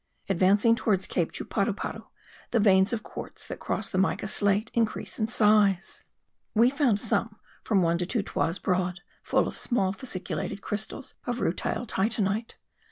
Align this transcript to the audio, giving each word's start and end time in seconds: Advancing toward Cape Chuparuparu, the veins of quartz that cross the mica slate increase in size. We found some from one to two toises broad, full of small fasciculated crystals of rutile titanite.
Advancing 0.29 0.73
toward 0.73 1.07
Cape 1.09 1.31
Chuparuparu, 1.31 2.07
the 2.49 2.59
veins 2.59 2.91
of 2.91 3.03
quartz 3.03 3.45
that 3.45 3.59
cross 3.59 3.87
the 3.87 3.99
mica 3.99 4.27
slate 4.27 4.71
increase 4.73 5.19
in 5.19 5.27
size. 5.27 6.03
We 6.55 6.71
found 6.71 6.99
some 6.99 7.37
from 7.63 7.83
one 7.83 7.99
to 7.99 8.07
two 8.07 8.23
toises 8.23 8.57
broad, 8.57 9.01
full 9.21 9.47
of 9.47 9.59
small 9.59 9.93
fasciculated 9.93 10.61
crystals 10.61 11.13
of 11.27 11.37
rutile 11.39 11.85
titanite. 11.85 12.55